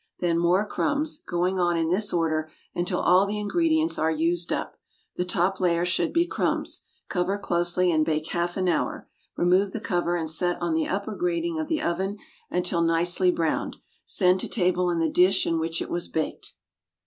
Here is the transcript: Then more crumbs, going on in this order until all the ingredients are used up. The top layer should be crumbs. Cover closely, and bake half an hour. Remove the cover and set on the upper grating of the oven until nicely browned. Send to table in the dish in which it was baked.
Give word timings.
Then 0.19 0.39
more 0.39 0.65
crumbs, 0.65 1.19
going 1.27 1.59
on 1.59 1.77
in 1.77 1.89
this 1.91 2.11
order 2.11 2.49
until 2.73 3.01
all 3.01 3.27
the 3.27 3.37
ingredients 3.37 3.99
are 3.99 4.09
used 4.09 4.51
up. 4.51 4.77
The 5.15 5.23
top 5.25 5.59
layer 5.59 5.85
should 5.85 6.11
be 6.11 6.25
crumbs. 6.25 6.81
Cover 7.07 7.37
closely, 7.37 7.91
and 7.91 8.03
bake 8.03 8.27
half 8.29 8.57
an 8.57 8.67
hour. 8.67 9.07
Remove 9.37 9.73
the 9.73 9.79
cover 9.79 10.15
and 10.15 10.27
set 10.27 10.59
on 10.59 10.73
the 10.73 10.87
upper 10.87 11.13
grating 11.15 11.59
of 11.59 11.67
the 11.67 11.83
oven 11.83 12.17
until 12.49 12.81
nicely 12.81 13.29
browned. 13.29 13.77
Send 14.03 14.39
to 14.39 14.47
table 14.47 14.89
in 14.89 14.97
the 14.97 15.07
dish 15.07 15.45
in 15.45 15.59
which 15.59 15.83
it 15.83 15.89
was 15.91 16.07
baked. 16.07 16.55